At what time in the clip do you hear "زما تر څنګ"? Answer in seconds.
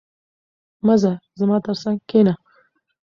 1.39-1.97